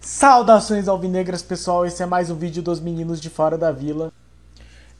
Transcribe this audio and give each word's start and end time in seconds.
Saudações 0.00 0.88
alvinegras, 0.88 1.42
pessoal. 1.42 1.84
Esse 1.84 2.02
é 2.02 2.06
mais 2.06 2.30
um 2.30 2.34
vídeo 2.34 2.62
dos 2.62 2.80
meninos 2.80 3.20
de 3.20 3.28
fora 3.28 3.58
da 3.58 3.72
vila. 3.72 4.12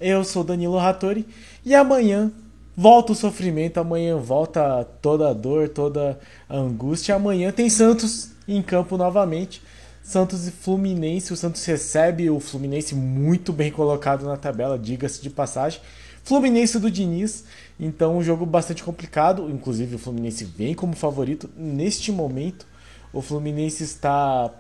Eu 0.01 0.25
sou 0.25 0.45
Danilo 0.45 0.77
Rattori 0.77 1.27
e 1.65 1.75
amanhã 1.75 2.31
volta 2.77 3.13
o 3.13 3.15
sofrimento, 3.15 3.79
amanhã 3.79 4.17
volta 4.17 4.85
toda 5.01 5.31
a 5.31 5.33
dor, 5.33 5.69
toda 5.69 6.19
a 6.49 6.57
angústia. 6.57 7.15
Amanhã 7.15 7.53
tem 7.53 7.71
Santos 7.71 8.33
em 8.47 8.61
campo 8.61 8.97
novamente. 8.97 9.63
Santos 10.05 10.47
e 10.47 10.53
Fluminense. 10.53 11.33
O 11.33 11.37
Santos 11.37 11.65
recebe 11.65 12.31
o 12.31 12.39
Fluminense 12.39 12.95
muito 12.95 13.53
bem 13.53 13.73
colocado 13.73 14.25
na 14.27 14.37
tabela, 14.37 14.79
diga-se 14.79 15.21
de 15.21 15.31
passagem. 15.31 15.81
Fluminense 16.23 16.79
do 16.79 16.91
Diniz, 16.91 17.45
então 17.81 18.19
um 18.19 18.23
jogo 18.23 18.47
bastante 18.47 18.85
complicado. 18.85 19.51
Inclusive, 19.51 19.97
o 19.97 19.99
Fluminense 19.99 20.45
vem 20.45 20.75
como 20.75 20.95
favorito 20.95 21.51
neste 21.57 22.13
momento. 22.13 22.67
O 23.13 23.21
Fluminense 23.21 23.83
está 23.83 24.53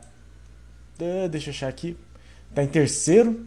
ah, 1.00 1.28
deixa 1.28 1.50
eu 1.50 1.54
achar 1.54 1.68
aqui. 1.68 1.96
Está 2.50 2.62
em 2.62 2.68
terceiro. 2.68 3.44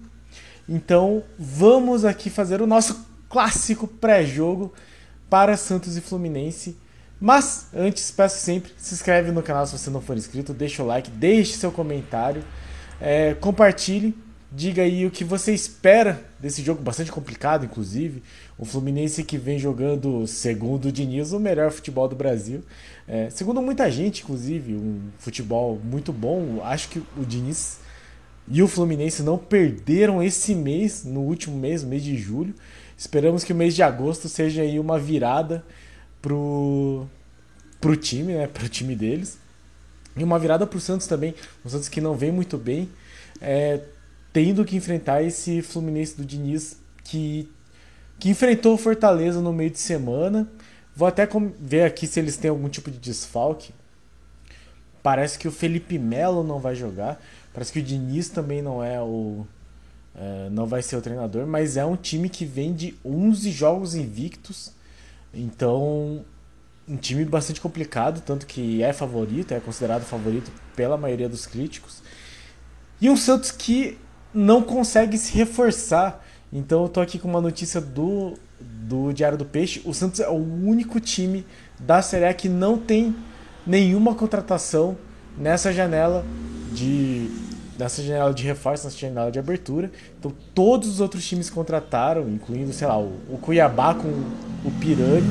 Então 0.69 1.23
vamos 1.37 2.05
aqui 2.05 2.29
fazer 2.29 2.61
o 2.61 2.67
nosso 2.67 3.07
clássico 3.29 3.87
pré-jogo 3.87 4.73
para 5.29 5.57
Santos 5.57 5.97
e 5.97 6.01
Fluminense. 6.01 6.77
Mas 7.19 7.67
antes, 7.73 8.11
peço 8.11 8.39
sempre, 8.39 8.71
se 8.77 8.93
inscreve 8.93 9.31
no 9.31 9.41
canal 9.41 9.65
se 9.65 9.77
você 9.77 9.89
não 9.89 10.01
for 10.01 10.15
inscrito, 10.15 10.53
deixa 10.53 10.83
o 10.83 10.85
like, 10.85 11.09
deixe 11.09 11.53
seu 11.53 11.71
comentário, 11.71 12.43
é, 13.01 13.33
compartilhe, 13.33 14.15
diga 14.51 14.83
aí 14.83 15.05
o 15.05 15.11
que 15.11 15.23
você 15.23 15.51
espera 15.51 16.23
desse 16.39 16.61
jogo, 16.61 16.81
bastante 16.81 17.11
complicado, 17.11 17.65
inclusive. 17.65 18.21
O 18.57 18.65
Fluminense 18.65 19.23
que 19.23 19.37
vem 19.37 19.57
jogando, 19.57 20.25
segundo 20.27 20.89
o 20.89 20.91
Diniz, 20.91 21.31
o 21.31 21.39
melhor 21.39 21.71
futebol 21.71 22.07
do 22.07 22.15
Brasil. 22.15 22.63
É, 23.07 23.29
segundo 23.29 23.61
muita 23.61 23.89
gente, 23.91 24.23
inclusive, 24.23 24.75
um 24.75 25.01
futebol 25.17 25.79
muito 25.83 26.13
bom. 26.13 26.61
Acho 26.63 26.89
que 26.89 26.99
o 26.99 27.25
Diniz 27.25 27.79
e 28.47 28.61
o 28.61 28.67
Fluminense 28.67 29.23
não 29.23 29.37
perderam 29.37 30.23
esse 30.23 30.55
mês, 30.55 31.03
no 31.03 31.21
último 31.21 31.57
mês, 31.57 31.83
mês 31.83 32.03
de 32.03 32.15
julho. 32.15 32.53
Esperamos 32.97 33.43
que 33.43 33.51
o 33.51 33.55
mês 33.55 33.75
de 33.75 33.83
agosto 33.83 34.29
seja 34.29 34.61
aí 34.61 34.79
uma 34.79 34.97
virada 34.97 35.65
pro, 36.27 37.07
pro 37.79 37.95
time, 37.95 38.33
né? 38.33 38.47
Pro 38.47 38.67
time 38.67 38.95
deles. 38.95 39.37
E 40.15 40.23
uma 40.23 40.37
virada 40.37 40.67
pro 40.67 40.79
Santos 40.79 41.07
também. 41.07 41.33
O 41.63 41.69
Santos 41.69 41.87
que 41.87 42.01
não 42.01 42.15
vem 42.15 42.31
muito 42.31 42.57
bem. 42.57 42.89
É, 43.39 43.81
tendo 44.33 44.65
que 44.65 44.75
enfrentar 44.75 45.21
esse 45.23 45.61
Fluminense 45.61 46.17
do 46.17 46.25
Diniz 46.25 46.77
que, 47.03 47.49
que 48.19 48.29
enfrentou 48.29 48.73
o 48.73 48.77
Fortaleza 48.77 49.39
no 49.39 49.53
meio 49.53 49.69
de 49.69 49.79
semana 49.79 50.49
Vou 50.97 51.07
até 51.07 51.29
ver 51.59 51.83
aqui 51.83 52.07
se 52.07 52.19
eles 52.19 52.37
têm 52.37 52.49
algum 52.49 52.67
tipo 52.67 52.89
de 52.89 52.97
desfalque. 52.97 53.71
Parece 55.03 55.37
que 55.37 55.47
o 55.47 55.51
Felipe 55.51 55.99
Melo 55.99 56.43
não 56.43 56.57
vai 56.57 56.73
jogar. 56.73 57.21
Parece 57.53 57.71
que 57.71 57.77
o 57.77 57.83
Diniz 57.83 58.29
também 58.29 58.63
não 58.63 58.83
é 58.83 58.99
o. 58.99 59.45
É, 60.15 60.49
não 60.49 60.65
vai 60.65 60.81
ser 60.81 60.95
o 60.95 61.01
treinador, 61.01 61.45
mas 61.45 61.77
é 61.77 61.85
um 61.85 61.95
time 61.95 62.29
que 62.29 62.45
vem 62.45 62.73
de 62.73 62.95
11 63.05 63.51
jogos 63.51 63.93
invictos. 63.93 64.71
Então, 65.33 66.25
um 66.87 66.95
time 66.95 67.25
bastante 67.25 67.59
complicado, 67.59 68.21
tanto 68.21 68.45
que 68.45 68.81
é 68.81 68.93
favorito, 68.93 69.53
é 69.53 69.59
considerado 69.59 70.03
favorito 70.03 70.51
pela 70.75 70.97
maioria 70.97 71.27
dos 71.27 71.45
críticos. 71.45 72.01
E 73.01 73.09
um 73.09 73.17
Santos 73.17 73.51
que 73.51 73.97
não 74.33 74.61
consegue 74.61 75.17
se 75.17 75.33
reforçar. 75.33 76.23
Então 76.51 76.83
eu 76.83 76.89
tô 76.89 77.01
aqui 77.01 77.19
com 77.19 77.27
uma 77.27 77.41
notícia 77.41 77.81
do 77.81 78.33
do 78.59 79.11
Diário 79.11 79.37
do 79.37 79.45
Peixe, 79.45 79.81
o 79.85 79.93
Santos 79.93 80.19
é 80.19 80.29
o 80.29 80.33
único 80.33 80.99
time 80.99 81.45
da 81.79 82.01
Série 82.01 82.25
A 82.25 82.33
que 82.33 82.49
não 82.49 82.77
tem 82.77 83.15
nenhuma 83.67 84.15
contratação 84.15 84.97
nessa 85.37 85.71
janela 85.71 86.25
de 86.71 87.29
nessa 87.77 88.01
janela 88.01 88.33
de 88.33 88.43
reforço, 88.43 88.85
nessa 88.85 88.97
janela 88.97 89.31
de 89.31 89.39
abertura. 89.39 89.91
Então 90.19 90.33
todos 90.53 90.89
os 90.89 90.99
outros 90.99 91.25
times 91.25 91.49
contrataram, 91.49 92.29
incluindo, 92.29 92.73
sei 92.73 92.87
lá, 92.87 92.97
o, 92.99 93.13
o 93.29 93.37
Cuiabá 93.41 93.93
com 93.93 94.07
o 94.07 94.71
Pirani. 94.79 95.27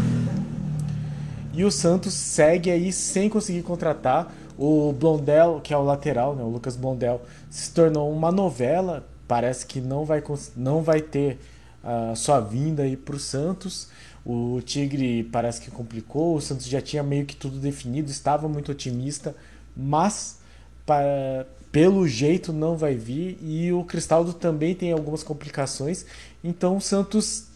E 1.53 1.65
o 1.65 1.71
Santos 1.71 2.13
segue 2.13 2.71
aí 2.71 2.93
sem 2.93 3.29
conseguir 3.29 3.63
contratar. 3.63 4.33
O 4.59 4.93
Blondel, 4.93 5.61
que 5.63 5.75
é 5.75 5.77
o 5.77 5.83
lateral, 5.83 6.35
né, 6.35 6.43
o 6.43 6.49
Lucas 6.49 6.77
Blondel, 6.77 7.21
se 7.51 7.71
tornou 7.73 8.11
uma 8.11 8.33
novela. 8.33 9.07
Parece 9.29 9.67
que 9.67 9.81
não 9.81 10.05
vai, 10.05 10.23
não 10.57 10.83
vai 10.83 11.01
ter 11.01 11.39
a 11.83 12.15
sua 12.15 12.41
vinda 12.41 12.83
aí 12.83 12.97
para 12.97 13.17
o 13.17 13.19
Santos. 13.19 13.89
O 14.25 14.61
Tigre 14.61 15.23
parece 15.25 15.61
que 15.61 15.71
complicou, 15.71 16.35
o 16.35 16.41
Santos 16.41 16.67
já 16.67 16.81
tinha 16.81 17.03
meio 17.03 17.25
que 17.25 17.37
tudo 17.37 17.61
definido, 17.61 18.11
estava 18.11 18.49
muito 18.49 18.73
otimista, 18.73 19.37
mas 19.77 20.41
para, 20.85 21.47
pelo 21.77 22.09
jeito 22.09 22.55
não 22.55 22.75
vai 22.75 22.95
vir. 22.95 23.37
E 23.43 23.71
o 23.71 23.85
Cristaldo 23.85 24.33
também 24.33 24.75
tem 24.75 24.93
algumas 24.93 25.23
complicações, 25.23 26.07
então 26.43 26.79
o 26.79 26.81
Santos 26.81 27.49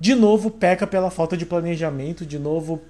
de 0.00 0.14
novo 0.14 0.50
peca 0.50 0.86
pela 0.86 1.10
falta 1.10 1.36
de 1.36 1.44
planejamento, 1.44 2.24
de 2.24 2.38
novo 2.38 2.80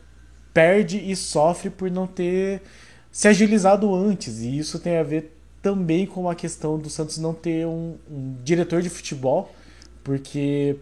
perde 0.55 0.97
e 0.97 1.17
sofre 1.17 1.71
por 1.71 1.91
não 1.91 2.07
ter 2.07 2.63
se 3.11 3.27
agilizado 3.27 3.93
antes. 3.93 4.43
E 4.43 4.59
isso 4.59 4.79
tem 4.79 4.97
a 4.97 5.03
ver 5.03 5.37
também 5.61 6.07
com 6.07 6.31
a 6.31 6.37
questão 6.37 6.79
do 6.79 6.89
Santos 6.89 7.19
não 7.19 7.35
ter 7.35 7.67
um, 7.67 7.97
um 8.09 8.37
diretor 8.45 8.81
de 8.81 8.89
futebol 8.89 9.53
porque 10.05 10.77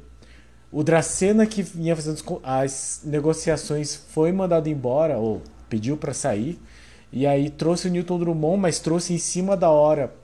o 0.70 0.82
Dracena 0.82 1.46
que 1.46 1.62
vinha 1.62 1.96
fazendo 1.96 2.22
as 2.42 3.00
negociações 3.04 3.94
foi 3.94 4.32
mandado 4.32 4.68
embora 4.68 5.16
ou 5.16 5.40
pediu 5.66 5.96
para 5.96 6.12
sair 6.12 6.60
e 7.12 7.26
aí 7.26 7.50
trouxe 7.50 7.88
o 7.88 7.90
Newton 7.90 8.18
Drummond, 8.18 8.60
mas 8.60 8.78
trouxe 8.78 9.12
em 9.12 9.18
cima 9.18 9.56
da 9.56 9.70
hora 9.70 10.14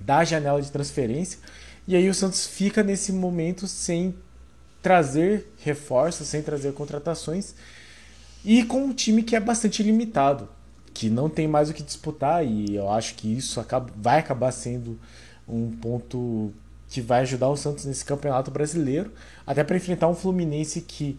da 0.00 0.24
janela 0.24 0.60
de 0.60 0.70
transferência. 0.70 1.38
E 1.86 1.96
aí 1.96 2.08
o 2.08 2.14
Santos 2.14 2.46
fica 2.46 2.82
nesse 2.82 3.12
momento 3.12 3.66
sem 3.66 4.14
trazer 4.82 5.52
reforços, 5.58 6.28
sem 6.28 6.42
trazer 6.42 6.72
contratações. 6.72 7.54
E 8.44 8.64
com 8.64 8.84
um 8.84 8.92
time 8.92 9.22
que 9.22 9.34
é 9.34 9.40
bastante 9.40 9.82
limitado, 9.82 10.48
que 10.92 11.10
não 11.10 11.28
tem 11.28 11.48
mais 11.48 11.68
o 11.68 11.74
que 11.74 11.82
disputar. 11.82 12.44
E 12.46 12.74
eu 12.74 12.90
acho 12.90 13.14
que 13.14 13.36
isso 13.36 13.64
vai 13.96 14.18
acabar 14.18 14.52
sendo 14.52 14.98
um 15.48 15.70
ponto 15.70 16.52
que 16.88 17.00
vai 17.00 17.22
ajudar 17.22 17.48
o 17.48 17.56
Santos 17.56 17.84
nesse 17.86 18.04
campeonato 18.04 18.50
brasileiro, 18.50 19.10
até 19.46 19.64
para 19.64 19.76
enfrentar 19.76 20.08
um 20.08 20.14
Fluminense 20.14 20.80
que 20.80 21.18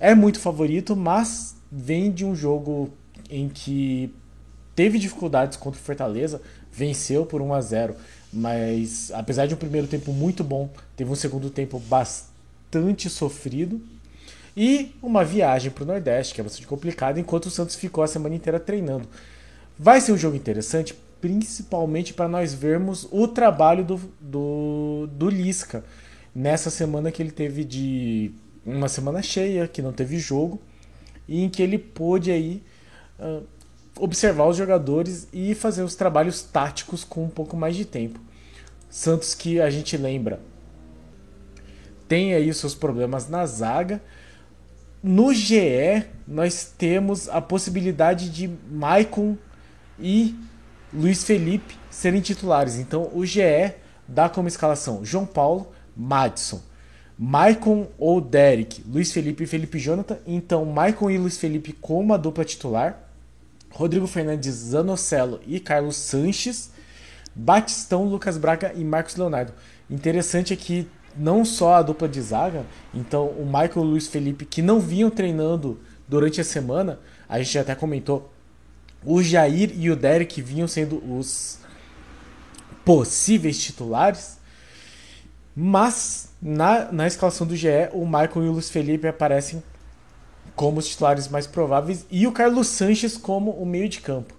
é 0.00 0.14
muito 0.14 0.40
favorito, 0.40 0.96
mas 0.96 1.56
vem 1.70 2.10
de 2.10 2.24
um 2.24 2.34
jogo 2.34 2.90
em 3.30 3.48
que 3.48 4.12
teve 4.74 4.98
dificuldades 4.98 5.56
contra 5.56 5.80
o 5.80 5.82
Fortaleza, 5.82 6.40
venceu 6.72 7.24
por 7.24 7.40
1 7.40 7.54
a 7.54 7.60
0, 7.60 7.96
mas 8.32 9.10
apesar 9.12 9.46
de 9.46 9.54
um 9.54 9.56
primeiro 9.56 9.86
tempo 9.86 10.12
muito 10.12 10.44
bom, 10.44 10.68
teve 10.94 11.10
um 11.10 11.14
segundo 11.14 11.48
tempo 11.48 11.78
bastante 11.78 13.08
sofrido. 13.08 13.80
E 14.56 14.94
uma 15.02 15.22
viagem 15.22 15.70
para 15.70 15.84
o 15.84 15.86
Nordeste, 15.86 16.34
que 16.34 16.40
é 16.40 16.44
bastante 16.44 16.66
complicada, 16.66 17.20
enquanto 17.20 17.46
o 17.46 17.50
Santos 17.50 17.76
ficou 17.76 18.02
a 18.02 18.06
semana 18.06 18.34
inteira 18.34 18.58
treinando. 18.58 19.06
Vai 19.78 20.00
ser 20.00 20.12
um 20.12 20.16
jogo 20.16 20.34
interessante, 20.34 20.94
principalmente 21.20 22.14
para 22.14 22.26
nós 22.26 22.54
vermos 22.54 23.06
o 23.10 23.28
trabalho 23.28 23.84
do, 23.84 24.00
do, 24.18 25.08
do 25.12 25.28
Lisca 25.28 25.84
nessa 26.34 26.70
semana 26.70 27.10
que 27.12 27.22
ele 27.22 27.30
teve 27.30 27.64
de 27.64 28.30
uma 28.64 28.88
semana 28.88 29.22
cheia, 29.22 29.68
que 29.68 29.82
não 29.82 29.92
teve 29.92 30.18
jogo, 30.18 30.60
e 31.28 31.42
em 31.42 31.50
que 31.50 31.62
ele 31.62 31.78
pôde 31.78 32.30
aí 32.30 32.62
uh, 33.18 33.44
observar 33.98 34.46
os 34.46 34.56
jogadores 34.56 35.28
e 35.32 35.54
fazer 35.54 35.82
os 35.82 35.94
trabalhos 35.94 36.42
táticos 36.42 37.04
com 37.04 37.24
um 37.24 37.28
pouco 37.28 37.56
mais 37.56 37.76
de 37.76 37.84
tempo. 37.84 38.20
Santos 38.88 39.34
que 39.34 39.60
a 39.60 39.70
gente 39.70 39.96
lembra 39.96 40.40
tem 42.08 42.34
aí 42.34 42.52
seus 42.54 42.74
problemas 42.74 43.28
na 43.28 43.44
zaga. 43.46 44.00
No 45.02 45.32
GE 45.32 46.04
nós 46.26 46.72
temos 46.76 47.28
a 47.28 47.40
possibilidade 47.40 48.30
de 48.30 48.50
Maicon 48.70 49.36
e 49.98 50.34
Luiz 50.92 51.24
Felipe 51.24 51.74
serem 51.90 52.20
titulares. 52.20 52.76
Então 52.76 53.10
o 53.12 53.24
GE 53.24 53.74
dá 54.06 54.28
como 54.28 54.48
escalação 54.48 55.04
João 55.04 55.26
Paulo, 55.26 55.72
Madison, 55.96 56.60
Maicon 57.18 57.88
ou 57.98 58.20
Derek, 58.20 58.82
Luiz 58.86 59.12
Felipe 59.12 59.44
e 59.44 59.46
Felipe 59.46 59.78
Jonathan. 59.78 60.18
Então 60.26 60.64
Maicon 60.64 61.10
e 61.10 61.18
Luiz 61.18 61.38
Felipe 61.38 61.72
como 61.72 62.14
a 62.14 62.16
dupla 62.16 62.44
titular. 62.44 63.05
Rodrigo 63.76 64.06
Fernandes, 64.06 64.54
Zanocelo 64.54 65.38
e 65.46 65.60
Carlos 65.60 65.96
Sanches. 65.96 66.70
Batistão, 67.34 68.04
Lucas 68.04 68.38
Braga 68.38 68.72
e 68.74 68.82
Marcos 68.82 69.16
Leonardo. 69.16 69.52
Interessante 69.90 70.54
é 70.54 70.56
que 70.56 70.88
não 71.14 71.44
só 71.44 71.74
a 71.74 71.82
dupla 71.82 72.08
de 72.08 72.20
zaga, 72.22 72.64
então 72.94 73.26
o 73.26 73.44
Michael 73.44 73.72
e 73.76 73.78
o 73.78 73.82
Luiz 73.82 74.06
Felipe, 74.06 74.46
que 74.46 74.62
não 74.62 74.80
vinham 74.80 75.10
treinando 75.10 75.78
durante 76.08 76.40
a 76.40 76.44
semana, 76.44 76.98
a 77.28 77.38
gente 77.38 77.58
até 77.58 77.74
comentou 77.74 78.32
o 79.04 79.22
Jair 79.22 79.70
e 79.78 79.90
o 79.90 79.96
Derek 79.96 80.40
vinham 80.40 80.66
sendo 80.66 80.96
os 81.14 81.58
possíveis 82.82 83.62
titulares, 83.62 84.38
mas 85.54 86.30
na, 86.40 86.90
na 86.90 87.06
escalação 87.06 87.46
do 87.46 87.54
GE, 87.54 87.90
o 87.92 88.06
Michael 88.06 88.44
e 88.44 88.48
o 88.48 88.52
Luiz 88.52 88.70
Felipe 88.70 89.06
aparecem 89.06 89.62
como 90.54 90.78
os 90.78 90.88
titulares 90.88 91.28
mais 91.28 91.46
prováveis 91.46 92.06
e 92.10 92.26
o 92.26 92.32
Carlos 92.32 92.68
Sanches 92.68 93.16
como 93.16 93.50
o 93.50 93.66
meio 93.66 93.88
de 93.88 94.00
campo. 94.00 94.34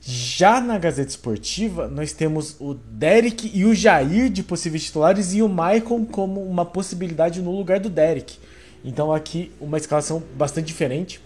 Já 0.00 0.60
na 0.60 0.78
Gazeta 0.78 1.10
Esportiva, 1.10 1.88
nós 1.88 2.12
temos 2.12 2.54
o 2.60 2.74
Derek 2.74 3.50
e 3.52 3.64
o 3.64 3.74
Jair 3.74 4.30
de 4.30 4.42
possíveis 4.42 4.84
titulares 4.84 5.34
e 5.34 5.42
o 5.42 5.48
Maicon 5.48 6.04
como 6.04 6.44
uma 6.44 6.64
possibilidade 6.64 7.42
no 7.42 7.56
lugar 7.56 7.80
do 7.80 7.90
Derek. 7.90 8.38
Então 8.84 9.12
aqui 9.12 9.50
uma 9.60 9.78
escalação 9.78 10.22
bastante 10.36 10.66
diferente, 10.66 11.20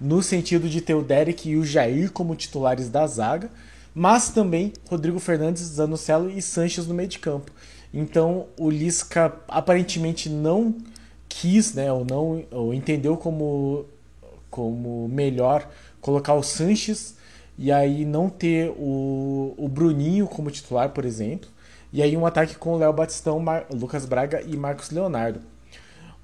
no 0.00 0.22
sentido 0.22 0.68
de 0.68 0.80
ter 0.80 0.94
o 0.94 1.02
Derek 1.02 1.50
e 1.50 1.56
o 1.56 1.64
Jair 1.64 2.10
como 2.10 2.34
titulares 2.34 2.88
da 2.88 3.06
zaga, 3.06 3.50
mas 3.94 4.30
também 4.30 4.72
Rodrigo 4.88 5.18
Fernandes, 5.18 5.62
Zanocelo 5.62 6.30
e 6.30 6.40
Sanches 6.40 6.86
no 6.86 6.94
meio 6.94 7.08
de 7.08 7.18
campo. 7.18 7.52
Então 7.92 8.46
o 8.58 8.70
Lisca 8.70 9.34
aparentemente 9.48 10.28
não 10.30 10.74
quis, 11.28 11.74
né, 11.74 11.92
ou 11.92 12.04
não 12.04 12.44
ou 12.50 12.72
entendeu 12.72 13.16
como 13.16 13.84
como 14.50 15.08
melhor 15.08 15.68
colocar 16.00 16.34
o 16.34 16.42
Sanches 16.42 17.16
e 17.58 17.72
aí 17.72 18.04
não 18.04 18.30
ter 18.30 18.70
o, 18.70 19.54
o 19.56 19.68
Bruninho 19.68 20.26
como 20.26 20.50
titular, 20.50 20.90
por 20.90 21.04
exemplo, 21.04 21.50
e 21.92 22.02
aí 22.02 22.16
um 22.16 22.24
ataque 22.24 22.54
com 22.54 22.76
Léo 22.76 22.92
Batistão, 22.92 23.40
Mar 23.40 23.66
Lucas 23.70 24.04
Braga 24.04 24.42
e 24.42 24.56
Marcos 24.56 24.90
Leonardo. 24.90 25.40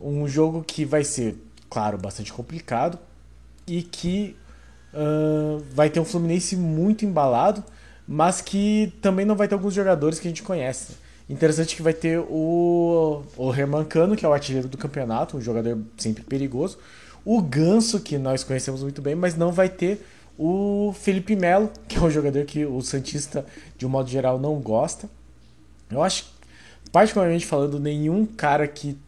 Um 0.00 0.28
jogo 0.28 0.62
que 0.62 0.84
vai 0.84 1.02
ser, 1.02 1.36
claro, 1.68 1.98
bastante 1.98 2.32
complicado 2.32 2.98
e 3.66 3.82
que 3.82 4.36
uh, 4.92 5.62
vai 5.72 5.90
ter 5.90 5.98
um 5.98 6.04
Fluminense 6.04 6.56
muito 6.56 7.04
embalado, 7.04 7.64
mas 8.06 8.40
que 8.40 8.92
também 9.00 9.24
não 9.24 9.34
vai 9.34 9.48
ter 9.48 9.54
alguns 9.54 9.74
jogadores 9.74 10.20
que 10.20 10.28
a 10.28 10.30
gente 10.30 10.42
conhece. 10.42 11.03
Interessante 11.28 11.74
que 11.74 11.82
vai 11.82 11.94
ter 11.94 12.18
o, 12.18 13.22
o 13.36 13.54
Herman 13.54 13.84
Cano, 13.84 14.14
que 14.14 14.26
é 14.26 14.28
o 14.28 14.32
artilheiro 14.32 14.68
do 14.68 14.76
campeonato, 14.76 15.36
um 15.36 15.40
jogador 15.40 15.78
sempre 15.96 16.22
perigoso. 16.22 16.78
O 17.24 17.40
Ganso, 17.40 18.00
que 18.00 18.18
nós 18.18 18.44
conhecemos 18.44 18.82
muito 18.82 19.00
bem, 19.00 19.14
mas 19.14 19.34
não 19.34 19.50
vai 19.50 19.68
ter 19.68 20.04
o 20.38 20.94
Felipe 21.00 21.34
Melo, 21.34 21.70
que 21.88 21.96
é 21.96 22.00
um 22.00 22.10
jogador 22.10 22.44
que 22.44 22.66
o 22.66 22.82
Santista, 22.82 23.46
de 23.78 23.86
um 23.86 23.88
modo 23.88 24.10
geral, 24.10 24.38
não 24.38 24.56
gosta. 24.56 25.08
Eu 25.90 26.02
acho, 26.02 26.26
particularmente 26.92 27.46
falando, 27.46 27.80
nenhum 27.80 28.26
cara 28.26 28.68
que 28.68 28.98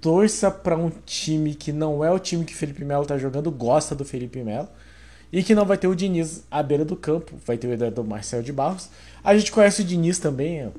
torça 0.00 0.50
para 0.50 0.76
um 0.76 0.90
time 1.06 1.54
que 1.54 1.72
não 1.72 2.04
é 2.04 2.10
o 2.10 2.18
time 2.18 2.44
que 2.44 2.52
o 2.52 2.56
Felipe 2.56 2.84
Melo 2.84 3.06
tá 3.06 3.16
jogando 3.16 3.50
gosta 3.50 3.94
do 3.94 4.04
Felipe 4.04 4.42
Melo. 4.42 4.68
E 5.32 5.42
que 5.42 5.54
não 5.54 5.64
vai 5.64 5.76
ter 5.76 5.88
o 5.88 5.94
Diniz 5.94 6.44
à 6.50 6.62
beira 6.62 6.84
do 6.84 6.94
campo, 6.94 7.32
vai 7.44 7.56
ter 7.56 7.66
o 7.66 7.72
Eduardo 7.72 8.04
Marcel 8.04 8.42
de 8.42 8.52
Barros. 8.52 8.88
A 9.22 9.36
gente 9.36 9.50
conhece 9.50 9.82
o 9.82 9.84
Diniz 9.84 10.18
também, 10.18 10.60
é 10.60 10.70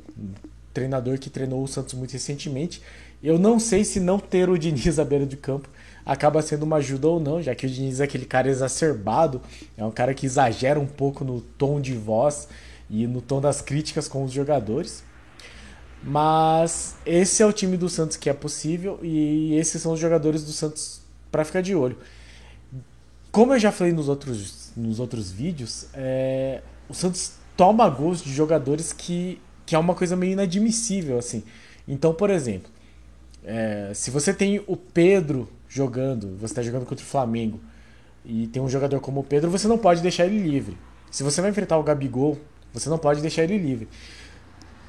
treinador 0.75 1.17
que 1.17 1.29
treinou 1.29 1.63
o 1.63 1.67
Santos 1.67 1.95
muito 1.95 2.11
recentemente. 2.11 2.81
Eu 3.23 3.39
não 3.39 3.59
sei 3.59 3.83
se 3.83 3.99
não 3.99 4.19
ter 4.19 4.49
o 4.49 4.57
Diniz 4.57 4.99
à 4.99 5.05
beira 5.05 5.25
de 5.25 5.37
campo 5.37 5.67
acaba 6.05 6.39
sendo 6.43 6.63
uma 6.63 6.75
ajuda 6.75 7.07
ou 7.07 7.19
não, 7.19 7.41
já 7.41 7.55
que 7.55 7.65
o 7.65 7.69
Diniz 7.69 7.99
é 7.99 8.03
aquele 8.03 8.25
cara 8.25 8.47
exacerbado, 8.47 9.41
é 9.75 9.83
um 9.83 9.89
cara 9.89 10.13
que 10.13 10.27
exagera 10.27 10.79
um 10.79 10.85
pouco 10.85 11.25
no 11.25 11.41
tom 11.41 11.81
de 11.81 11.95
voz 11.95 12.47
e 12.87 13.07
no 13.07 13.21
tom 13.21 13.41
das 13.41 13.59
críticas 13.59 14.07
com 14.07 14.23
os 14.23 14.31
jogadores. 14.31 15.03
Mas 16.03 16.95
esse 17.03 17.41
é 17.41 17.45
o 17.45 17.51
time 17.51 17.75
do 17.75 17.89
Santos 17.89 18.17
que 18.17 18.29
é 18.29 18.33
possível 18.33 18.99
e 19.01 19.55
esses 19.55 19.81
são 19.81 19.93
os 19.93 19.99
jogadores 19.99 20.43
do 20.43 20.51
Santos 20.51 21.01
para 21.31 21.43
ficar 21.43 21.61
de 21.61 21.73
olho. 21.73 21.97
Como 23.31 23.53
eu 23.53 23.59
já 23.59 23.71
falei 23.71 23.91
nos 23.91 24.07
outros, 24.07 24.71
nos 24.77 24.99
outros 24.99 25.31
vídeos, 25.31 25.87
é, 25.95 26.61
o 26.87 26.93
Santos 26.93 27.33
toma 27.57 27.89
gols 27.89 28.23
de 28.23 28.31
jogadores 28.31 28.93
que 28.93 29.41
que 29.65 29.75
é 29.75 29.79
uma 29.79 29.95
coisa 29.95 30.15
meio 30.15 30.33
inadmissível, 30.33 31.17
assim. 31.17 31.43
Então, 31.87 32.13
por 32.13 32.29
exemplo, 32.29 32.69
é, 33.43 33.91
se 33.93 34.11
você 34.11 34.33
tem 34.33 34.61
o 34.67 34.75
Pedro 34.75 35.47
jogando, 35.67 36.35
você 36.37 36.45
está 36.45 36.61
jogando 36.61 36.85
contra 36.85 37.03
o 37.03 37.07
Flamengo, 37.07 37.59
e 38.23 38.47
tem 38.47 38.61
um 38.61 38.69
jogador 38.69 38.99
como 38.99 39.19
o 39.19 39.23
Pedro, 39.23 39.51
você 39.51 39.67
não 39.67 39.77
pode 39.77 40.01
deixar 40.01 40.25
ele 40.25 40.39
livre. 40.39 40.77
Se 41.11 41.23
você 41.23 41.41
vai 41.41 41.51
enfrentar 41.51 41.77
o 41.77 41.83
Gabigol, 41.83 42.37
você 42.73 42.89
não 42.89 42.97
pode 42.97 43.21
deixar 43.21 43.43
ele 43.43 43.57
livre. 43.57 43.87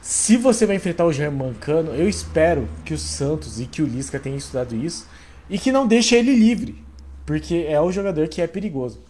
Se 0.01 0.37
você 0.37 0.65
vai 0.67 0.77
enfrentar 0.77 1.05
o 1.05 1.13
German 1.13 1.53
Cano, 1.55 1.93
eu 1.93 2.09
espero 2.09 2.69
que 2.85 2.95
o 2.95 2.99
Santos 2.99 3.61
e 3.61 3.67
que 3.67 3.83
o 3.83 3.87
Lisca 3.87 4.19
tenham 4.19 4.39
estudado 4.39 4.75
isso 4.75 5.07
e 5.51 5.59
que 5.59 5.73
não 5.73 5.87
deixe 5.87 6.15
ele 6.15 6.35
livre, 6.35 6.83
porque 7.25 7.67
é 7.69 7.81
o 7.81 7.93
jogador 7.93 8.29
que 8.29 8.41
é 8.41 8.47
perigoso. 8.47 9.01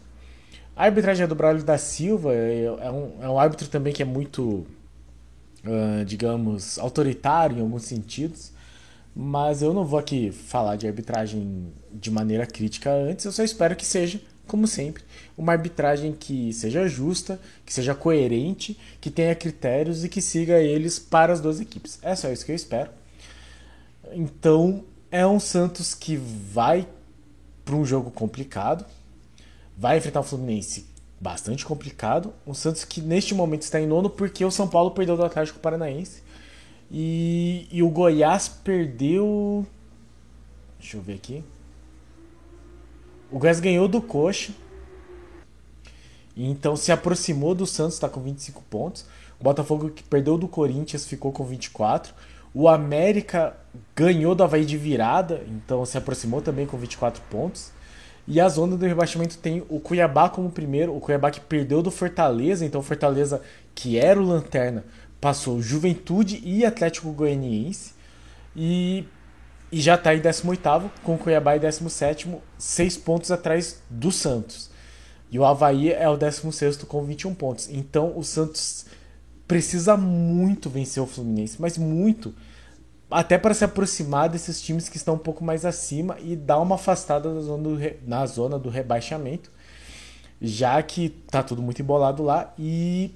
A 0.74 0.84
arbitragem 0.84 1.24
é 1.24 1.26
do 1.26 1.34
Braulio 1.34 1.62
da 1.62 1.78
Silva 1.78 2.34
é, 2.34 2.64
é 2.64 2.90
um, 2.90 3.12
é 3.22 3.28
um 3.28 3.38
árbitro 3.38 3.68
também 3.68 3.92
que 3.92 4.02
é 4.02 4.06
muito 4.06 4.66
uh, 5.68 6.04
digamos, 6.04 6.78
autoritário 6.78 7.58
em 7.58 7.60
alguns 7.60 7.84
sentidos. 7.84 8.52
Mas 9.14 9.62
eu 9.62 9.72
não 9.72 9.84
vou 9.84 9.98
aqui 9.98 10.30
falar 10.30 10.76
de 10.76 10.86
arbitragem 10.86 11.72
de 11.92 12.10
maneira 12.10 12.46
crítica 12.46 12.92
antes, 12.92 13.24
eu 13.24 13.32
só 13.32 13.42
espero 13.42 13.74
que 13.74 13.86
seja, 13.86 14.20
como 14.46 14.66
sempre, 14.66 15.02
uma 15.38 15.52
arbitragem 15.52 16.12
que 16.12 16.52
seja 16.52 16.86
justa, 16.86 17.40
que 17.64 17.72
seja 17.72 17.94
coerente, 17.94 18.78
que 19.00 19.10
tenha 19.10 19.34
critérios 19.34 20.04
e 20.04 20.08
que 20.10 20.20
siga 20.20 20.58
eles 20.58 20.98
para 20.98 21.32
as 21.32 21.40
duas 21.40 21.60
equipes. 21.60 21.98
É 22.02 22.14
só 22.14 22.30
isso 22.30 22.44
que 22.44 22.52
eu 22.52 22.56
espero. 22.56 22.90
Então, 24.12 24.84
é 25.10 25.26
um 25.26 25.40
Santos 25.40 25.94
que 25.94 26.16
vai 26.16 26.86
para 27.64 27.74
um 27.74 27.86
jogo 27.86 28.10
complicado, 28.10 28.84
vai 29.76 29.96
enfrentar 29.96 30.20
o 30.20 30.24
Fluminense 30.24 30.86
bastante 31.20 31.64
complicado. 31.64 32.32
O 32.44 32.54
Santos 32.54 32.84
que 32.84 33.00
neste 33.00 33.34
momento 33.34 33.62
está 33.62 33.80
em 33.80 33.86
nono 33.86 34.10
porque 34.10 34.44
o 34.44 34.50
São 34.50 34.68
Paulo 34.68 34.90
perdeu 34.90 35.16
do 35.16 35.24
Atlético 35.24 35.58
Paranaense. 35.58 36.22
E, 36.90 37.66
e 37.70 37.82
o 37.82 37.88
Goiás 37.88 38.48
perdeu. 38.48 39.66
Deixa 40.78 40.96
eu 40.96 41.02
ver 41.02 41.14
aqui. 41.14 41.42
O 43.30 43.38
Goiás 43.38 43.60
ganhou 43.60 43.88
do 43.88 44.00
Coxa. 44.00 44.52
Então 46.36 46.76
se 46.76 46.92
aproximou 46.92 47.54
do 47.54 47.66
Santos, 47.66 47.94
está 47.94 48.08
com 48.08 48.20
25 48.20 48.62
pontos. 48.68 49.06
O 49.40 49.44
Botafogo 49.44 49.90
que 49.90 50.02
perdeu 50.02 50.36
do 50.36 50.46
Corinthians 50.46 51.06
ficou 51.06 51.32
com 51.32 51.44
24. 51.44 52.14
O 52.54 52.68
América 52.68 53.56
ganhou 53.94 54.34
do 54.34 54.42
Havaí 54.42 54.64
de 54.64 54.78
virada, 54.78 55.44
então 55.46 55.84
se 55.84 55.98
aproximou 55.98 56.40
também 56.40 56.66
com 56.66 56.78
24 56.78 57.22
pontos. 57.30 57.70
E 58.28 58.40
a 58.40 58.48
zona 58.48 58.76
do 58.76 58.84
rebaixamento 58.84 59.38
tem 59.38 59.62
o 59.68 59.78
Cuiabá 59.78 60.28
como 60.28 60.50
primeiro, 60.50 60.96
o 60.96 61.00
Cuiabá 61.00 61.30
que 61.30 61.40
perdeu 61.40 61.80
do 61.80 61.90
Fortaleza, 61.90 62.64
então 62.64 62.82
Fortaleza, 62.82 63.40
que 63.74 63.98
era 63.98 64.20
o 64.20 64.26
lanterna, 64.26 64.84
passou 65.20 65.62
Juventude 65.62 66.40
e 66.44 66.64
Atlético 66.64 67.12
Goianiense. 67.12 67.94
E, 68.54 69.06
e 69.70 69.80
já 69.80 69.94
está 69.94 70.14
em 70.14 70.20
18 70.20 70.90
com 71.04 71.14
o 71.14 71.18
Cuiabá 71.18 71.56
em 71.56 71.60
17 71.60 72.28
seis 72.58 72.96
pontos 72.96 73.30
atrás 73.30 73.80
do 73.88 74.10
Santos. 74.10 74.70
E 75.30 75.38
o 75.38 75.44
Havaí 75.44 75.92
é 75.92 76.08
o 76.08 76.16
16 76.16 76.78
com 76.84 77.04
21 77.04 77.34
pontos. 77.34 77.68
Então 77.70 78.16
o 78.16 78.24
Santos 78.24 78.86
precisa 79.46 79.96
muito 79.96 80.68
vencer 80.68 81.02
o 81.02 81.06
Fluminense, 81.06 81.56
mas 81.60 81.78
muito 81.78 82.34
até 83.10 83.38
para 83.38 83.54
se 83.54 83.64
aproximar 83.64 84.28
desses 84.28 84.60
times 84.60 84.88
que 84.88 84.96
estão 84.96 85.14
um 85.14 85.18
pouco 85.18 85.44
mais 85.44 85.64
acima 85.64 86.16
e 86.20 86.34
dar 86.34 86.58
uma 86.60 86.74
afastada 86.74 87.32
na 87.32 87.40
zona 87.40 87.62
do, 87.62 87.78
na 88.06 88.26
zona 88.26 88.58
do 88.58 88.68
rebaixamento, 88.68 89.50
já 90.40 90.82
que 90.82 91.08
tá 91.08 91.42
tudo 91.42 91.62
muito 91.62 91.80
embolado 91.80 92.22
lá. 92.22 92.52
E 92.58 93.10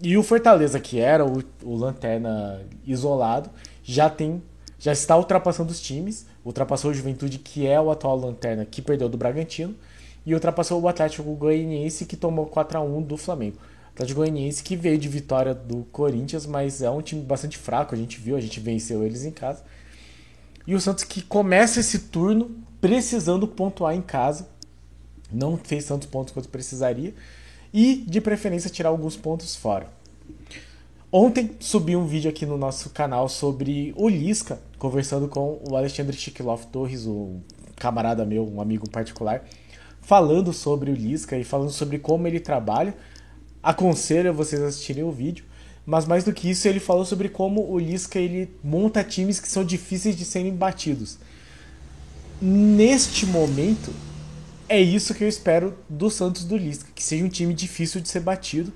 e 0.00 0.16
o 0.16 0.22
Fortaleza 0.22 0.78
que 0.78 1.00
era 1.00 1.26
o, 1.26 1.42
o 1.64 1.74
lanterna 1.74 2.60
isolado 2.86 3.50
já 3.82 4.08
tem 4.08 4.40
já 4.78 4.92
está 4.92 5.16
ultrapassando 5.16 5.72
os 5.72 5.80
times, 5.80 6.24
ultrapassou 6.44 6.92
o 6.92 6.94
Juventude 6.94 7.38
que 7.38 7.66
é 7.66 7.80
o 7.80 7.90
atual 7.90 8.16
lanterna 8.16 8.64
que 8.64 8.80
perdeu 8.80 9.08
do 9.08 9.18
Bragantino. 9.18 9.74
E 10.24 10.34
ultrapassou 10.34 10.80
o 10.80 10.86
Atlético 10.86 11.34
Goianiense 11.34 12.04
que 12.04 12.16
tomou 12.16 12.46
4 12.46 12.78
a 12.78 12.82
1 12.82 13.02
do 13.02 13.16
Flamengo. 13.16 13.56
Atlético 13.98 14.20
Goianiense 14.20 14.62
que 14.62 14.76
veio 14.76 14.96
de 14.96 15.08
vitória 15.08 15.52
do 15.52 15.84
Corinthians, 15.90 16.46
mas 16.46 16.82
é 16.82 16.88
um 16.88 17.02
time 17.02 17.20
bastante 17.22 17.58
fraco, 17.58 17.94
a 17.94 17.98
gente 17.98 18.20
viu, 18.20 18.36
a 18.36 18.40
gente 18.40 18.60
venceu 18.60 19.02
eles 19.02 19.24
em 19.24 19.32
casa. 19.32 19.64
E 20.64 20.74
o 20.74 20.80
Santos 20.80 21.02
que 21.02 21.20
começa 21.20 21.80
esse 21.80 21.98
turno 22.00 22.50
precisando 22.80 23.48
pontuar 23.48 23.96
em 23.96 24.00
casa, 24.02 24.48
não 25.32 25.56
fez 25.56 25.84
tantos 25.84 26.06
pontos 26.06 26.32
quanto 26.32 26.48
precisaria, 26.48 27.12
e 27.74 27.96
de 28.06 28.20
preferência 28.20 28.70
tirar 28.70 28.90
alguns 28.90 29.16
pontos 29.16 29.56
fora. 29.56 29.88
Ontem 31.10 31.56
subi 31.58 31.96
um 31.96 32.06
vídeo 32.06 32.30
aqui 32.30 32.46
no 32.46 32.56
nosso 32.56 32.90
canal 32.90 33.28
sobre 33.28 33.92
o 33.96 34.08
Lisca, 34.08 34.60
conversando 34.78 35.26
com 35.26 35.60
o 35.68 35.76
Alexandre 35.76 36.16
Chiquilov 36.16 36.66
Torres, 36.66 37.04
um 37.04 37.40
camarada 37.74 38.24
meu, 38.24 38.46
um 38.46 38.60
amigo 38.60 38.88
particular, 38.88 39.44
falando 40.00 40.52
sobre 40.52 40.90
o 40.90 40.94
Lisca 40.94 41.36
e 41.36 41.42
falando 41.42 41.70
sobre 41.70 41.98
como 41.98 42.28
ele 42.28 42.38
trabalha 42.38 42.94
aconselho 43.62 44.32
vocês 44.32 44.60
assistirem 44.62 45.04
o 45.04 45.12
vídeo. 45.12 45.44
Mas 45.84 46.04
mais 46.04 46.22
do 46.22 46.32
que 46.32 46.50
isso, 46.50 46.68
ele 46.68 46.80
falou 46.80 47.04
sobre 47.04 47.28
como 47.28 47.70
o 47.70 47.78
Lisca 47.78 48.18
ele 48.18 48.50
monta 48.62 49.02
times 49.02 49.40
que 49.40 49.48
são 49.48 49.64
difíceis 49.64 50.14
de 50.14 50.24
serem 50.24 50.54
batidos. 50.54 51.18
Neste 52.40 53.24
momento, 53.24 53.92
é 54.68 54.78
isso 54.80 55.14
que 55.14 55.24
eu 55.24 55.28
espero 55.28 55.76
do 55.88 56.10
Santos 56.10 56.44
do 56.44 56.56
Lisca, 56.56 56.90
que 56.94 57.02
seja 57.02 57.24
um 57.24 57.28
time 57.28 57.54
difícil 57.54 58.00
de 58.00 58.08
ser 58.08 58.20
batido, 58.20 58.72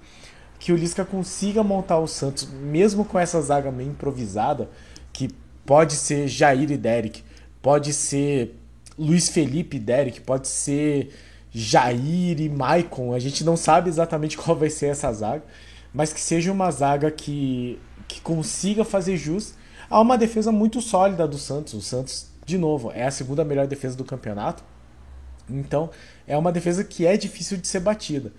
que 0.59 0.73
o 0.73 0.77
Lisca 0.77 1.05
consiga 1.05 1.63
montar 1.63 1.99
o 1.99 2.07
Santos, 2.07 2.49
mesmo 2.51 3.05
com 3.05 3.19
essa 3.19 3.41
zaga 3.43 3.71
meio 3.71 3.91
improvisada, 3.91 4.71
que 5.13 5.29
pode 5.67 5.95
ser 5.97 6.27
Jair 6.29 6.71
e 6.71 6.77
Derek, 6.77 7.23
pode 7.61 7.93
ser 7.93 8.57
Luiz 8.99 9.29
Felipe, 9.29 9.79
Derek, 9.79 10.21
pode 10.23 10.49
ser 10.49 11.13
Jair 11.53 12.41
e 12.41 12.49
Maicon. 12.49 13.13
A 13.15 13.19
gente 13.19 13.45
não 13.45 13.57
sabe 13.57 13.89
exatamente 13.89 14.37
qual 14.39 14.57
vai 14.57 14.71
ser 14.71 14.87
essa 14.87 15.13
zaga, 15.13 15.45
mas 15.93 16.13
que 16.13 16.21
seja 16.21 16.51
uma 16.51 16.71
zaga 16.71 17.11
que, 17.11 17.79
que 18.09 18.21
consiga 18.21 18.85
fazer 18.85 19.17
jus 19.17 19.55
a 19.91 20.01
uma 20.01 20.17
defesa 20.17 20.51
muito 20.51 20.81
sólida 20.81 21.29
do 21.29 21.37
Santos. 21.37 21.75
O 21.75 21.83
Santos, 21.83 22.29
de 22.47 22.57
novo, 22.57 22.91
é 22.93 23.05
a 23.05 23.11
segunda 23.11 23.45
melhor 23.45 23.67
defesa 23.67 23.97
do 23.97 24.05
campeonato. 24.05 24.65
Então, 25.51 25.91
é 26.27 26.37
uma 26.37 26.53
defesa 26.53 26.83
que 26.83 27.07
é 27.07 27.17
difícil 27.17 27.59
de 27.59 27.69
ser 27.69 27.81
batida. 27.81 28.33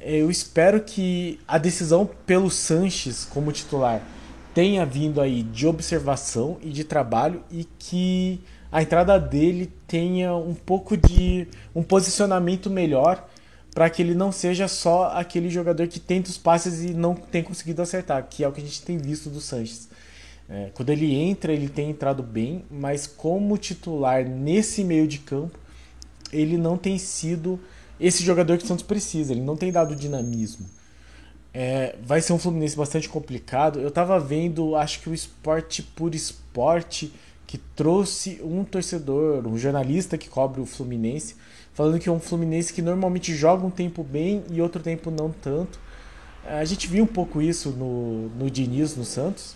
Eu 0.00 0.30
espero 0.30 0.80
que 0.80 1.40
a 1.46 1.58
decisão 1.58 2.08
pelo 2.26 2.50
Sanches 2.50 3.24
como 3.24 3.52
titular 3.52 4.02
tenha 4.54 4.86
vindo 4.86 5.20
aí 5.20 5.42
de 5.42 5.66
observação 5.66 6.56
e 6.62 6.70
de 6.70 6.84
trabalho 6.84 7.42
e 7.50 7.64
que 7.78 8.40
a 8.76 8.82
entrada 8.82 9.18
dele 9.18 9.72
tenha 9.86 10.36
um 10.36 10.52
pouco 10.52 10.98
de 10.98 11.48
um 11.74 11.82
posicionamento 11.82 12.68
melhor 12.68 13.26
para 13.74 13.88
que 13.88 14.02
ele 14.02 14.14
não 14.14 14.30
seja 14.30 14.68
só 14.68 15.12
aquele 15.14 15.48
jogador 15.48 15.88
que 15.88 15.98
tenta 15.98 16.28
os 16.28 16.36
passes 16.36 16.82
e 16.82 16.92
não 16.92 17.14
tem 17.14 17.42
conseguido 17.42 17.80
acertar, 17.80 18.26
que 18.28 18.44
é 18.44 18.48
o 18.48 18.52
que 18.52 18.60
a 18.60 18.64
gente 18.64 18.82
tem 18.82 18.98
visto 18.98 19.30
do 19.30 19.40
Sanches. 19.40 19.88
É, 20.46 20.68
quando 20.74 20.90
ele 20.90 21.14
entra, 21.14 21.54
ele 21.54 21.70
tem 21.70 21.88
entrado 21.88 22.22
bem, 22.22 22.66
mas 22.70 23.06
como 23.06 23.56
titular 23.56 24.28
nesse 24.28 24.84
meio 24.84 25.08
de 25.08 25.20
campo, 25.20 25.58
ele 26.30 26.58
não 26.58 26.76
tem 26.76 26.98
sido 26.98 27.58
esse 27.98 28.22
jogador 28.22 28.58
que 28.58 28.64
o 28.64 28.66
Santos 28.66 28.84
precisa, 28.84 29.32
ele 29.32 29.40
não 29.40 29.56
tem 29.56 29.72
dado 29.72 29.96
dinamismo. 29.96 30.66
É, 31.54 31.96
vai 32.02 32.20
ser 32.20 32.34
um 32.34 32.38
Fluminense 32.38 32.76
bastante 32.76 33.08
complicado. 33.08 33.80
Eu 33.80 33.90
tava 33.90 34.20
vendo, 34.20 34.76
acho 34.76 35.00
que 35.00 35.08
o 35.08 35.14
Esporte 35.14 35.82
por 35.82 36.14
Esporte, 36.14 37.10
que 37.46 37.58
trouxe 37.58 38.40
um 38.42 38.64
torcedor, 38.64 39.46
um 39.46 39.56
jornalista 39.56 40.18
que 40.18 40.28
cobre 40.28 40.60
o 40.60 40.66
Fluminense, 40.66 41.36
falando 41.72 41.98
que 41.98 42.08
é 42.08 42.12
um 42.12 42.18
Fluminense 42.18 42.72
que 42.72 42.82
normalmente 42.82 43.34
joga 43.34 43.64
um 43.64 43.70
tempo 43.70 44.02
bem 44.02 44.42
e 44.50 44.60
outro 44.60 44.82
tempo 44.82 45.10
não 45.10 45.30
tanto. 45.30 45.78
A 46.44 46.64
gente 46.64 46.88
viu 46.88 47.04
um 47.04 47.08
pouco 47.08 47.40
isso 47.40 47.70
no, 47.70 48.28
no 48.30 48.50
Diniz, 48.50 48.96
no 48.96 49.04
Santos. 49.04 49.54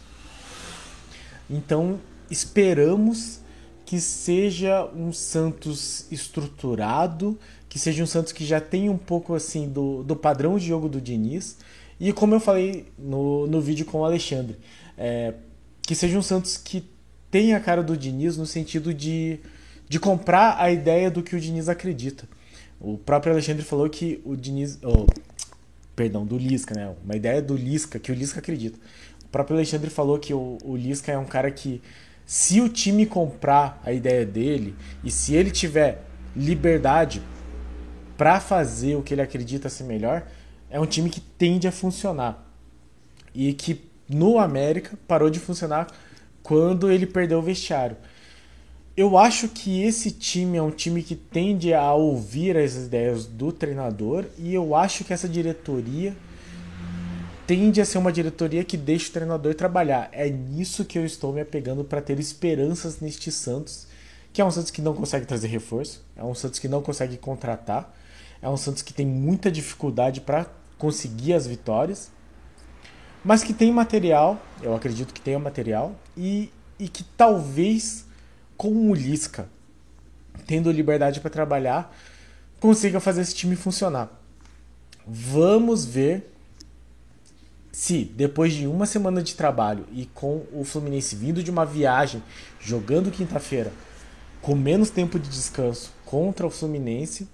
Então, 1.49 1.99
esperamos 2.31 3.41
que 3.85 4.01
seja 4.01 4.89
um 4.95 5.13
Santos 5.13 6.07
estruturado, 6.13 7.39
que 7.69 7.79
seja 7.79 8.03
um 8.03 8.07
Santos 8.07 8.33
que 8.33 8.45
já 8.45 8.61
tem 8.61 8.89
um 8.89 8.97
pouco 8.97 9.35
assim 9.35 9.69
do, 9.69 10.05
do 10.05 10.15
padrão 10.15 10.57
de 10.59 10.67
jogo 10.67 10.89
do 10.89 11.01
Diniz. 11.01 11.57
E 11.99 12.13
como 12.13 12.35
eu 12.35 12.41
falei 12.41 12.87
no, 12.97 13.47
no 13.49 13.61
vídeo 13.61 13.85
com 13.85 13.99
o 14.01 14.05
Alexandre, 14.05 14.57
é, 14.97 15.35
que 15.83 15.95
seja 15.95 16.17
um 16.17 16.23
Santos 16.23 16.57
que 16.57 16.89
tenha 17.31 17.57
a 17.57 17.61
cara 17.61 17.83
do 17.83 17.97
Diniz 17.97 18.37
no 18.37 18.47
sentido 18.47 18.93
de, 18.93 19.39
de 19.89 20.01
comprar 20.01 20.57
a 20.59 20.71
ideia 20.71 21.11
do 21.11 21.23
que 21.23 21.37
o 21.37 21.41
Diniz 21.41 21.69
acredita. 21.69 22.29
O 22.81 22.97
próprio 22.99 23.33
Alexandre 23.33 23.63
falou 23.63 23.89
que 23.89 24.21
o 24.25 24.35
Diniz. 24.35 24.79
Oh, 24.83 25.07
perdão, 25.95 26.25
do 26.25 26.39
Lisca, 26.39 26.75
né? 26.75 26.95
Uma 27.05 27.15
ideia 27.15 27.43
do 27.43 27.55
Lisca, 27.55 27.99
que 27.99 28.11
o 28.11 28.15
Lisca 28.15 28.41
acredita. 28.41 28.79
O 29.25 29.29
próprio 29.29 29.57
Alexandre 29.57 29.91
falou 29.91 30.19
que 30.19 30.33
o, 30.33 30.59
o 30.65 30.77
Lisca 30.77 31.13
é 31.13 31.19
um 31.19 31.27
cara 31.27 31.51
que 31.51 31.81
se 32.25 32.61
o 32.61 32.69
time 32.69 33.07
comprar 33.07 33.81
a 33.85 33.93
ideia 33.93 34.25
dele 34.25 34.75
e 35.05 35.11
se 35.11 35.35
ele 35.35 35.51
tiver 35.51 36.05
liberdade 36.35 37.21
para 38.17 38.41
fazer 38.41 38.97
o 38.97 39.03
que 39.03 39.15
ele 39.15 39.23
acredita 39.23 39.69
ser 39.69 39.85
melhor, 39.85 40.27
é 40.71 40.79
um 40.79 40.87
time 40.87 41.11
que 41.11 41.21
tende 41.21 41.67
a 41.67 41.73
funcionar. 41.73 42.47
E 43.35 43.53
que 43.53 43.85
no 44.09 44.39
América 44.39 44.99
parou 45.07 45.29
de 45.29 45.39
funcionar 45.39 45.87
quando 46.43 46.91
ele 46.91 47.07
perdeu 47.07 47.39
o 47.39 47.43
vestiário. 47.43 47.97
Eu 48.97 49.17
acho 49.17 49.49
que 49.49 49.83
esse 49.83 50.11
time 50.11 50.59
é 50.59 50.63
um 50.63 50.71
time 50.71 51.03
que 51.03 51.15
tende 51.15 51.73
a 51.73 51.95
ouvir 51.95 52.57
as 52.57 52.75
ideias 52.75 53.25
do 53.25 53.53
treinador 53.53 54.25
e 54.37 54.53
eu 54.53 54.75
acho 54.75 55.05
que 55.05 55.13
essa 55.13 55.29
diretoria 55.29 56.15
tende 57.47 57.81
a 57.81 57.85
ser 57.85 57.99
uma 57.99 58.13
diretoria 58.13 58.63
que 58.63 58.77
deixa 58.77 59.09
o 59.09 59.13
treinador 59.13 59.55
trabalhar. 59.55 60.09
É 60.13 60.29
nisso 60.29 60.85
que 60.85 60.99
eu 60.99 61.05
estou 61.05 61.33
me 61.33 61.41
apegando 61.41 61.83
para 61.83 62.01
ter 62.01 62.19
esperanças 62.21 63.01
neste 63.01 63.33
Santos, 63.33 63.87
que 64.33 64.41
é 64.41 64.45
um 64.45 64.51
Santos 64.51 64.71
que 64.71 64.83
não 64.83 64.95
consegue 64.95 65.27
trazer 65.27 65.49
reforço, 65.49 66.05
é 66.17 66.23
um 66.23 66.35
Santos 66.35 66.59
que 66.59 66.69
não 66.69 66.83
consegue 66.83 67.17
contratar, 67.17 67.93
é 68.41 68.49
um 68.49 68.57
Santos 68.57 68.83
que 68.83 68.93
tem 68.93 69.07
muita 69.07 69.51
dificuldade 69.51 70.21
para 70.21 70.47
conseguir 70.79 71.33
as 71.33 71.47
vitórias, 71.47 72.11
mas 73.25 73.43
que 73.43 73.53
tem 73.53 73.73
material, 73.73 74.41
eu 74.63 74.75
acredito 74.75 75.13
que 75.13 75.21
tenha 75.21 75.39
material, 75.39 75.95
e, 76.17 76.51
e 76.79 76.89
que 76.89 77.05
talvez 77.05 78.07
com 78.57 78.91
o 78.91 78.95
Lisca, 78.95 79.49
tendo 80.47 80.71
liberdade 80.71 81.21
para 81.21 81.31
trabalhar, 81.31 81.95
consiga 82.59 83.01
fazer 83.01 83.23
esse 83.23 83.35
time 83.35 83.57
funcionar. 83.57 84.11
Vamos 85.07 85.85
ver 85.85 86.31
se 87.73 88.05
depois 88.05 88.53
de 88.53 88.67
uma 88.67 88.85
semana 88.85 89.23
de 89.23 89.35
trabalho 89.35 89.87
e 89.93 90.07
com 90.07 90.45
o 90.53 90.65
Fluminense 90.65 91.17
vindo 91.17 91.43
de 91.43 91.51
uma 91.51 91.65
viagem, 91.65 92.23
jogando 92.59 93.11
quinta-feira, 93.11 93.73
com 94.43 94.55
menos 94.55 94.91
tempo 94.91 95.19
de 95.19 95.29
descanso 95.29 95.93
contra 96.05 96.47
o 96.47 96.51
Fluminense, 96.51 97.29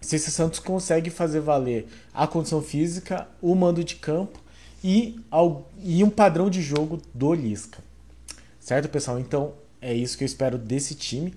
se 0.00 0.16
esse 0.16 0.30
Santos 0.30 0.58
consegue 0.58 1.10
fazer 1.10 1.40
valer 1.40 1.86
a 2.12 2.26
condição 2.26 2.60
física, 2.60 3.28
o 3.40 3.54
mando 3.54 3.84
de 3.84 3.94
campo 3.94 4.41
e, 4.82 5.20
ao, 5.30 5.70
e 5.78 6.02
um 6.02 6.10
padrão 6.10 6.50
de 6.50 6.62
jogo 6.62 7.00
do 7.14 7.32
Lisca. 7.32 7.78
Certo, 8.58 8.88
pessoal? 8.88 9.18
Então 9.18 9.54
é 9.80 9.92
isso 9.92 10.16
que 10.16 10.24
eu 10.24 10.26
espero 10.26 10.58
desse 10.58 10.94
time. 10.94 11.34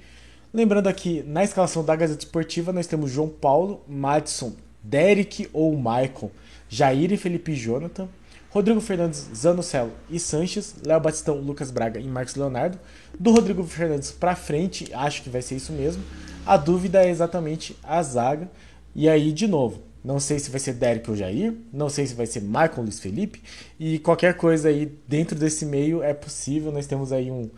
Lembrando 0.54 0.88
aqui, 0.88 1.24
na 1.28 1.44
escalação 1.44 1.84
da 1.84 1.96
Gazeta 1.96 2.24
Esportiva, 2.24 2.72
nós 2.72 2.88
temos 2.88 3.12
João 3.12 3.28
Paulo, 3.28 3.84
Madison, 3.88 4.54
Derek 4.82 5.50
ou 5.52 5.76
Maicon 5.76 6.32
Jair 6.70 7.12
e 7.12 7.18
Felipe 7.18 7.54
Jonathan, 7.56 8.08
Rodrigo 8.50 8.80
Fernandes, 8.80 9.30
Zanocelo 9.36 9.92
e 10.10 10.20
Sanches, 10.20 10.76
Léo 10.86 11.00
Batistão, 11.00 11.40
Lucas 11.40 11.72
Braga 11.72 12.00
e 12.00 12.08
Marcos 12.08 12.36
Leonardo. 12.36 12.80
Do 13.20 13.32
Rodrigo 13.32 13.64
Fernandes 13.64 14.12
para 14.12 14.36
frente, 14.36 14.90
acho 14.94 15.22
que 15.24 15.30
vai 15.30 15.42
ser 15.42 15.56
isso 15.56 15.74
mesmo. 15.74 16.04
A 16.46 16.58
dúvida 16.58 17.04
é 17.04 17.10
exatamente 17.10 17.76
a 17.84 18.02
zaga. 18.02 18.50
E 18.96 19.10
aí, 19.10 19.32
de 19.32 19.48
novo, 19.48 19.84
não 20.06 20.20
sei 20.20 20.38
se 20.38 20.52
vai 20.52 20.60
ser 20.60 20.74
Derek 20.74 21.10
ou 21.10 21.16
Jair, 21.16 21.56
não 21.74 21.90
sei 21.90 22.06
se 22.06 22.14
vai 22.14 22.28
ser 22.28 22.40
Michael 22.40 22.84
Luiz 22.84 23.00
Felipe, 23.00 23.42
e 23.80 23.98
qualquer 23.98 24.38
coisa 24.38 24.70
aí 24.70 24.86
dentro 25.08 25.38
desse 25.38 25.66
meio 25.66 26.04
é 26.04 26.14
possível. 26.14 26.72
Nós 26.72 26.86
temos 26.86 27.12
aí 27.12 27.32
um, 27.32 27.50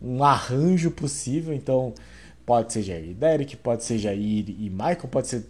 um 0.00 0.22
arranjo 0.22 0.92
possível, 0.92 1.52
então 1.52 1.92
pode 2.46 2.72
ser 2.72 2.82
Jair 2.82 3.10
e 3.10 3.14
Derek, 3.14 3.56
pode 3.56 3.82
ser 3.82 3.98
Jair 3.98 4.44
e 4.48 4.70
Michael, 4.70 5.08
pode 5.10 5.26
ser 5.26 5.46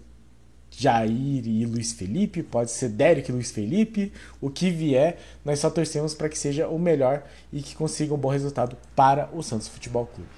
Jair 0.71 1.47
e 1.47 1.67
Luiz 1.67 1.93
Felipe, 1.93 2.43
pode 2.43 2.71
ser 2.71 2.89
Derek 2.89 3.31
e 3.31 3.35
Luiz 3.35 3.51
Felipe, 3.51 4.11
o 4.41 4.49
que 4.49 4.71
vier, 4.71 5.19
nós 5.45 5.59
só 5.59 5.69
torcemos 5.69 6.15
para 6.15 6.31
que 6.31 6.39
seja 6.39 6.69
o 6.69 6.79
melhor 6.79 7.23
e 7.53 7.61
que 7.61 7.77
consiga 7.77 8.15
um 8.15 8.19
bom 8.19 8.31
resultado 8.31 8.79
para 8.95 9.29
o 9.35 9.43
Santos 9.43 9.69
Futebol 9.69 10.07
Clube. 10.07 10.31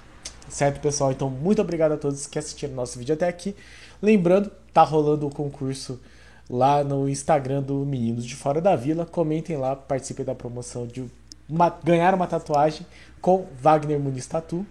Certo, 0.49 0.81
pessoal? 0.81 1.13
Então, 1.13 1.31
muito 1.31 1.63
obrigado 1.63 1.93
a 1.93 1.97
todos 1.97 2.27
que 2.27 2.39
assistiram 2.39 2.75
nosso 2.75 2.99
vídeo 2.99 3.15
até 3.15 3.29
aqui. 3.29 3.55
Lembrando, 4.01 4.51
tá 4.79 4.85
rolando 4.85 5.27
o 5.27 5.31
concurso 5.31 6.01
lá 6.49 6.85
no 6.85 7.09
Instagram 7.09 7.61
do 7.61 7.85
Meninos 7.85 8.25
de 8.25 8.37
Fora 8.37 8.61
da 8.61 8.77
Vila. 8.77 9.05
Comentem 9.05 9.57
lá, 9.57 9.75
participem 9.75 10.25
da 10.25 10.37
promoção 10.37 10.87
de 10.87 11.05
uma, 11.49 11.69
ganhar 11.83 12.15
uma 12.15 12.29
tatuagem 12.29 12.87
com 13.21 13.49
Wagner 13.61 13.99
Muniz 13.99 14.29
Tatu. 14.29 14.65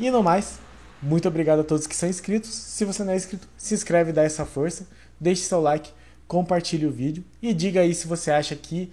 E 0.00 0.10
no 0.10 0.22
mais, 0.22 0.58
muito 1.02 1.28
obrigado 1.28 1.60
a 1.60 1.64
todos 1.64 1.86
que 1.86 1.94
são 1.94 2.08
inscritos. 2.08 2.48
Se 2.54 2.86
você 2.86 3.04
não 3.04 3.12
é 3.12 3.16
inscrito, 3.16 3.46
se 3.54 3.74
inscreve, 3.74 4.12
dá 4.12 4.22
essa 4.22 4.46
força, 4.46 4.86
deixe 5.20 5.42
seu 5.42 5.60
like, 5.60 5.90
compartilhe 6.26 6.86
o 6.86 6.90
vídeo 6.90 7.22
e 7.42 7.52
diga 7.52 7.82
aí 7.82 7.94
se 7.94 8.06
você 8.06 8.30
acha 8.30 8.56
que 8.56 8.90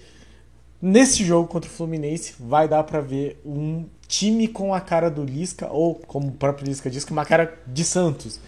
nesse 0.82 1.24
jogo 1.24 1.48
contra 1.48 1.70
o 1.70 1.74
Fluminense 1.74 2.36
vai 2.38 2.68
dar 2.68 2.84
para 2.84 3.00
ver 3.00 3.40
um 3.46 3.86
time 4.06 4.50
com 4.50 4.74
a 4.74 4.82
cara 4.82 5.10
do 5.10 5.24
Lisca 5.24 5.70
ou 5.72 5.96
como 5.96 6.28
o 6.28 6.34
próprio 6.34 6.68
Lisca 6.68 6.90
diz, 6.90 7.06
com 7.06 7.14
uma 7.14 7.26
cara 7.26 7.58
de 7.66 7.86
Santos, 7.86 8.42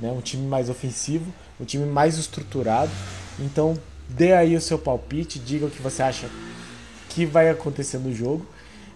né? 0.00 0.10
Um 0.10 0.20
time 0.20 0.46
mais 0.46 0.68
ofensivo, 0.68 1.32
um 1.60 1.64
time 1.64 1.86
mais 1.86 2.18
estruturado. 2.18 2.90
Então, 3.38 3.76
dê 4.08 4.32
aí 4.32 4.56
o 4.56 4.60
seu 4.60 4.78
palpite, 4.78 5.38
diga 5.38 5.66
o 5.66 5.70
que 5.70 5.82
você 5.82 6.02
acha 6.02 6.28
que 7.08 7.26
vai 7.26 7.48
acontecer 7.48 7.98
no 7.98 8.12
jogo 8.12 8.46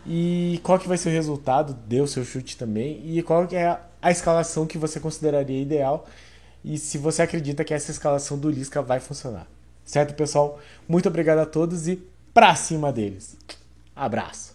e 0.07 0.61
qual 0.63 0.79
que 0.79 0.89
vai 0.89 0.97
ser 0.97 1.09
o 1.09 1.13
resultado, 1.13 1.75
dê 1.87 2.01
o 2.01 2.07
seu 2.07 2.25
chute 2.25 2.57
também 2.57 3.01
e 3.05 3.23
qual 3.23 3.47
que 3.47 3.57
é 3.57 3.79
a 4.01 4.11
escalação 4.11 4.67
que 4.67 4.79
você 4.79 5.01
consideraria 5.01 5.61
ideal 5.61 6.07
e 6.65 6.79
se 6.79 6.97
você 6.99 7.23
acredita 7.23 7.65
que 7.65 7.75
essa 7.75 7.91
escalação 7.91 8.39
do 8.39 8.51
Lisca 8.51 8.81
vai 8.81 9.01
funcionar. 9.01 9.47
Certo, 9.85 10.15
pessoal? 10.15 10.59
Muito 10.89 11.09
obrigado 11.09 11.39
a 11.39 11.47
todos 11.47 11.87
e 11.89 12.03
pra 12.33 12.55
cima 12.55 12.91
deles. 12.93 13.37
Abraço. 13.95 14.54